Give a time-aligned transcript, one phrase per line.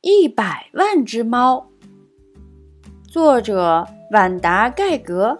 [0.00, 1.68] 一百万只猫。
[3.10, 5.36] 作者：万达·盖格，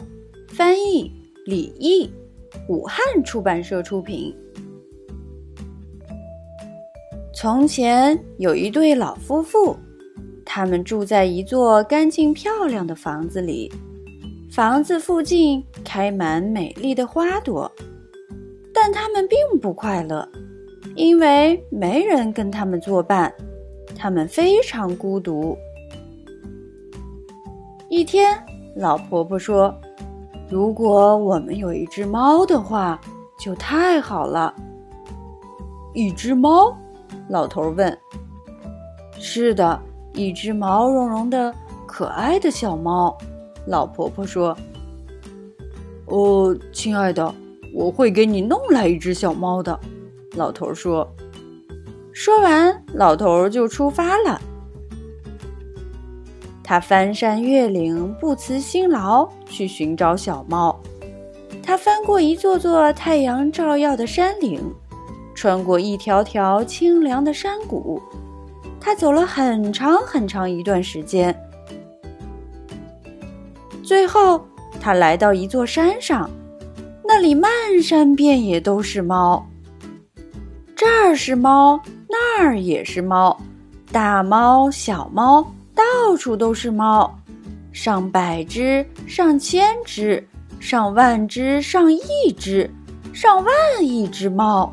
[0.48, 1.12] 翻译：
[1.46, 2.10] 李毅，
[2.68, 4.34] 武汉出版社出品。
[7.32, 9.76] 从前有一对老夫妇，
[10.44, 13.72] 他们住在一座干净漂亮的房子里，
[14.50, 17.70] 房子附近开满美丽的花朵，
[18.74, 20.28] 但他们并不快乐，
[20.96, 23.32] 因为没人跟他们作伴。
[23.98, 25.58] 他们非常孤独。
[27.88, 28.38] 一天，
[28.76, 29.74] 老婆婆说
[30.48, 33.00] ：“如果我们有一只猫的话，
[33.40, 34.54] 就太好了。”
[35.94, 36.76] 一只猫？
[37.28, 37.98] 老头问。
[39.18, 39.80] “是的，
[40.14, 41.52] 一只毛茸茸的
[41.86, 43.16] 可爱的小猫。”
[43.66, 44.56] 老婆婆说。
[46.06, 47.34] “哦，亲爱的，
[47.74, 49.78] 我会给你弄来一只小猫的。”
[50.36, 51.06] 老头说。
[52.20, 54.40] 说完，老头就出发了。
[56.64, 60.76] 他翻山越岭，不辞辛劳去寻找小猫。
[61.62, 64.60] 他翻过一座座太阳照耀的山岭，
[65.32, 68.02] 穿过一条条清凉的山谷。
[68.80, 71.32] 他走了很长很长一段时间，
[73.84, 74.44] 最后
[74.80, 76.28] 他来到一座山上，
[77.04, 79.46] 那里漫山遍野都是猫。
[80.74, 81.80] 这儿是猫。
[82.40, 83.36] 那儿也是猫，
[83.90, 85.42] 大猫、小猫，
[85.74, 87.12] 到处都是猫，
[87.72, 90.24] 上百只、上千只、
[90.60, 92.00] 上万只、上亿
[92.36, 92.70] 只、
[93.12, 94.72] 上万亿只猫。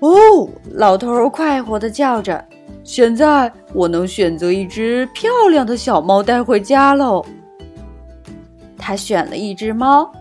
[0.00, 2.44] 哦，老头快活的叫着
[2.84, 7.24] ：“现在我能选择一只漂亮的小猫带回家喽。”
[8.76, 10.12] 他选了一只猫。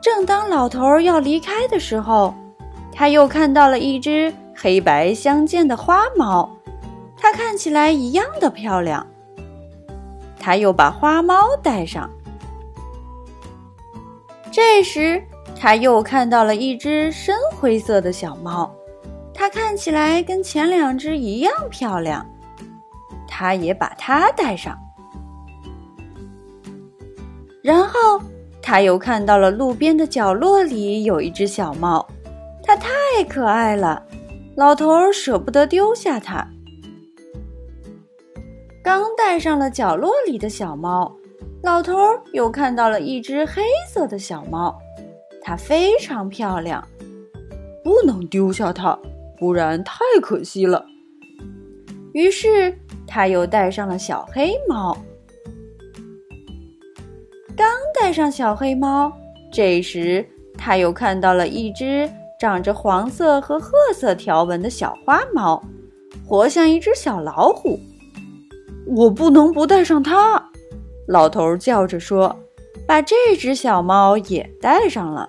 [0.00, 2.32] 正当老头要离开的时候。
[3.00, 6.54] 他又看到了一只黑白相间的花猫，
[7.16, 9.06] 它看起来一样的漂亮。
[10.38, 12.10] 他又把花猫带上。
[14.52, 15.24] 这时，
[15.58, 18.70] 他又看到了一只深灰色的小猫，
[19.32, 22.26] 它看起来跟前两只一样漂亮。
[23.26, 24.78] 他也把它带上。
[27.62, 28.20] 然后，
[28.60, 32.06] 他又看到了路边的角落里有一只小猫。
[32.62, 32.88] 它太
[33.28, 34.06] 可爱了，
[34.56, 36.46] 老头儿舍不得丢下它。
[38.82, 41.14] 刚带上了角落里的小猫，
[41.62, 43.62] 老头儿又看到了一只黑
[43.92, 44.78] 色的小猫，
[45.42, 46.86] 它非常漂亮，
[47.82, 48.98] 不能丢下它，
[49.38, 50.84] 不然太可惜了。
[52.12, 54.96] 于是他又带上了小黑猫。
[57.56, 59.12] 刚带上小黑猫，
[59.52, 62.10] 这时他又看到了一只。
[62.40, 65.62] 长着黄色和褐色条纹的小花猫，
[66.26, 67.78] 活像一只小老虎。
[68.86, 70.42] 我不能不带上它！
[71.06, 72.34] 老头叫着说
[72.88, 75.28] ：“把这只小猫也带上了。”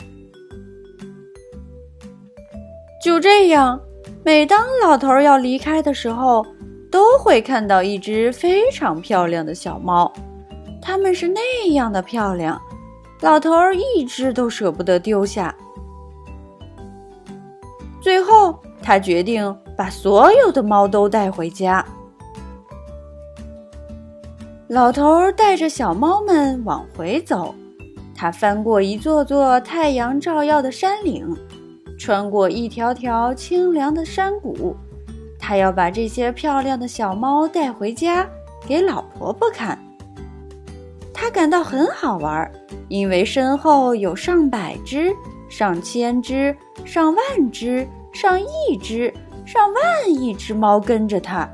[3.03, 3.77] 就这样，
[4.23, 6.45] 每当老头要离开的时候，
[6.89, 10.09] 都会看到一只非常漂亮的小猫。
[10.81, 12.57] 它们是那样的漂亮，
[13.19, 15.53] 老头一只都舍不得丢下。
[18.01, 21.85] 最后，他决定把所有的猫都带回家。
[24.67, 27.53] 老头带着小猫们往回走，
[28.16, 31.38] 他翻过一座座太阳照耀的山岭，
[32.00, 34.75] 穿过一条条清凉的山谷。
[35.38, 38.28] 他要把这些漂亮的小猫带回家
[38.68, 39.78] 给老婆婆看。
[41.13, 42.50] 他感到很好玩，
[42.88, 45.13] 因为身后有上百只。
[45.51, 49.13] 上千只、上万只、上亿只、
[49.45, 51.47] 上万亿只猫跟着它。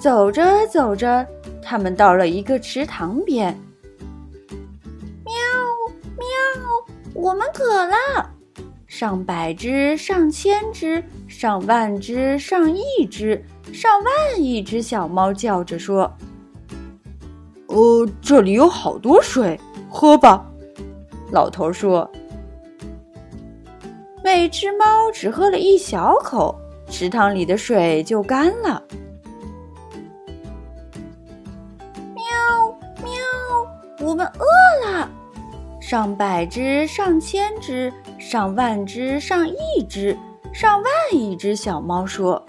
[0.00, 1.26] 走着走着，
[1.62, 3.54] 他们到了一个池塘边。
[5.26, 5.34] 喵
[6.16, 6.24] 喵，
[7.12, 8.30] 我们渴了！
[8.86, 16.10] 上百只、上千只、上万只、上亿只、上万亿只小猫叫着说
[17.68, 19.60] ：“呃，这里有好多水，
[19.90, 20.50] 喝吧。”
[21.30, 22.08] 老头说
[24.22, 26.54] ：“每只猫只喝了一小口，
[26.88, 28.82] 池塘里的水就干了。”
[32.14, 32.24] 喵
[33.02, 35.10] 喵，我们饿了！
[35.80, 40.16] 上百只、上千只、上万只、上亿只、
[40.52, 42.40] 上万亿只小猫说：“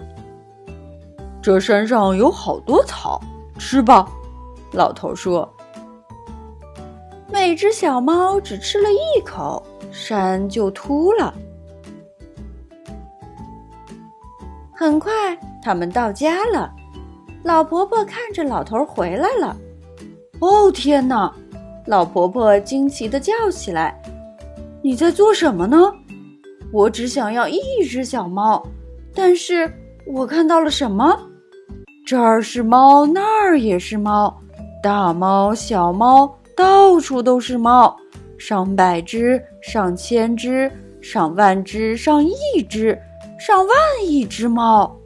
[1.42, 3.20] 这山上有好多草，
[3.58, 4.08] 吃吧。”
[4.72, 5.50] 老头说。
[7.30, 11.34] 每只小猫只吃了一口，山就秃了。
[14.72, 15.12] 很快，
[15.62, 16.72] 他们到家了。
[17.42, 19.56] 老婆婆看着老头回来了，
[20.40, 21.32] 哦天哪！
[21.86, 23.96] 老婆婆惊奇地叫起来
[24.82, 25.92] ：“你在做什么呢？
[26.72, 28.60] 我只想要一只小猫，
[29.14, 29.72] 但是
[30.04, 31.16] 我看到了什么？
[32.04, 34.36] 这儿是猫，那儿也是猫，
[34.82, 37.94] 大猫、小猫，到处都是猫，
[38.38, 42.98] 上百只，上千只，上万只，上亿只。”
[43.38, 44.98] 上万亿只猫，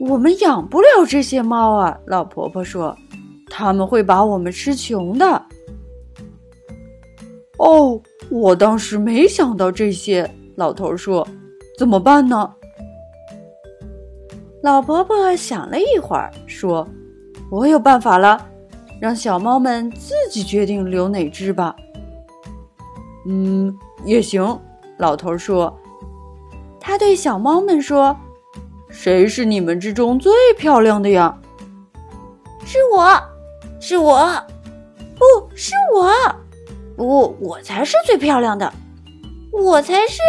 [0.00, 1.98] 我们养不了这些猫啊！
[2.06, 2.94] 老婆婆说
[3.50, 5.42] ：“他们会把我们吃穷的。”
[7.58, 7.98] 哦，
[8.28, 10.30] 我当时没想到这些。
[10.56, 11.26] 老头说
[11.78, 12.52] ：“怎么办呢？”
[14.62, 16.86] 老婆婆想了一会儿，说
[17.50, 18.46] ：“我有办法了，
[19.00, 21.74] 让小猫们自己决定留哪只吧。”
[23.26, 24.58] 嗯，也行。
[24.98, 25.76] 老头说。
[26.80, 28.16] 他对小猫们说
[28.88, 31.36] ：“谁是你们之中最漂亮的呀
[32.64, 33.20] ？”“是我，
[33.80, 34.24] 是我，
[35.16, 35.24] 不
[35.56, 36.08] 是我，
[36.96, 38.72] 不，我才是最漂亮的，
[39.50, 40.20] 我才是，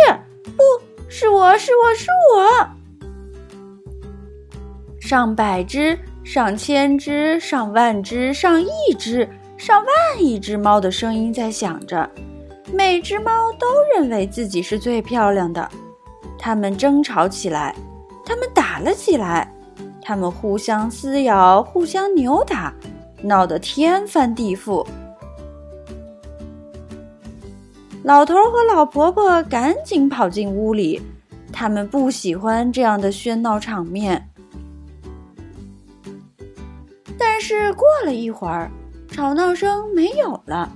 [0.43, 0.63] 不
[1.07, 2.67] 是我，是我是我。”
[4.99, 5.97] 上百只、
[6.29, 12.07] 上千只、上万只、上亿只、上万亿只猫的声音在响着，
[12.73, 13.65] 每只猫都
[13.95, 15.65] 认为自己是最漂亮的。
[16.37, 17.73] 它们争吵起来，
[18.25, 19.49] 他们打了起来，
[20.01, 22.73] 他们互相撕咬，互相扭打，
[23.21, 24.85] 闹得天翻地覆。
[28.03, 31.01] 老头和老婆婆赶紧跑进屋里，
[31.53, 34.29] 他们不喜欢这样的喧闹场面。
[37.37, 38.67] 但是过了一会儿，
[39.11, 40.67] 吵闹声没有了，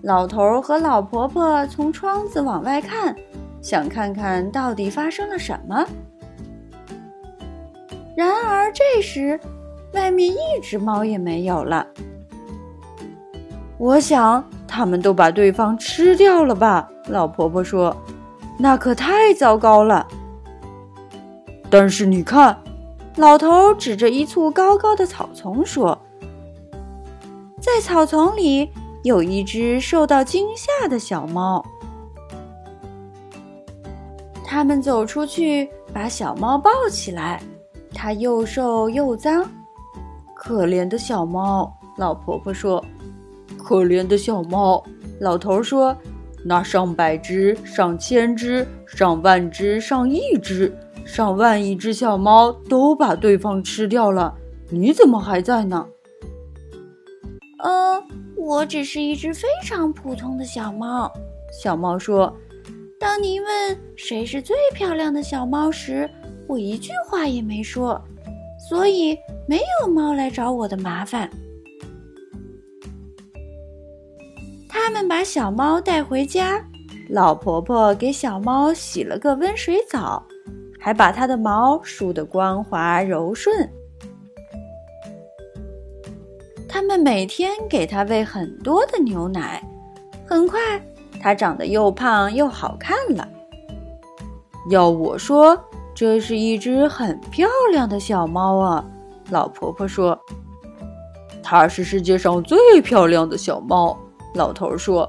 [0.00, 3.14] 老头和老婆婆从窗子往外看。
[3.60, 5.86] 想看看到底发生了什么。
[8.16, 9.38] 然而这时，
[9.92, 11.86] 外面一只猫也没有了。
[13.76, 16.88] 我想他们都把对方吃掉了吧？
[17.08, 17.94] 老婆婆说
[18.58, 20.08] ：“那可太糟糕了。”
[21.68, 22.56] 但是你看，
[23.16, 25.98] 老头指着一簇高高的草丛说
[27.60, 28.70] ：“在草丛里
[29.02, 31.64] 有一只受到惊吓的小猫。”
[34.44, 37.42] 他们走出去，把小猫抱起来。
[37.92, 39.44] 它又瘦又脏，
[40.34, 41.70] 可怜的小猫。
[41.96, 42.82] 老婆婆说
[43.58, 44.82] ：“可怜的小猫。”
[45.20, 45.94] 老头说
[46.44, 50.72] ：“那上百只、上千只、上万只、上亿只、
[51.04, 54.34] 上万亿只小猫都把对方吃掉了，
[54.68, 55.86] 你怎么还在呢
[57.62, 58.02] ？”“呃，
[58.36, 61.12] 我只是一只非常普通的小猫。”
[61.62, 62.34] 小猫说。
[62.98, 66.08] 当您问谁是最漂亮的小猫时，
[66.46, 67.98] 我一句话也没说，
[68.68, 69.16] 所以
[69.48, 71.30] 没有猫来找我的麻烦。
[74.68, 76.62] 他们把小猫带回家，
[77.08, 80.22] 老婆婆给小猫洗了个温水澡，
[80.80, 83.70] 还把它的毛梳得光滑柔顺。
[86.68, 89.62] 他们每天给它喂很多的牛奶，
[90.26, 90.58] 很快。
[91.20, 93.28] 它长得又胖又好看了。
[94.70, 95.58] 要我说，
[95.94, 98.84] 这是一只很漂亮的小猫啊！
[99.28, 100.18] 老婆婆说
[101.42, 103.98] ：“它是世界上最漂亮的小猫。”
[104.34, 105.08] 老头说：“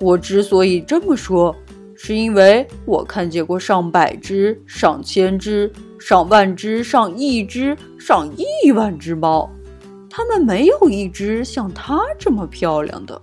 [0.00, 1.54] 我之所以这么说，
[2.00, 9.50] 是因为我看见过上百只、上千只、上万只、上亿只、上亿万只猫，
[10.08, 13.20] 它们没有一只像它这么漂亮的。”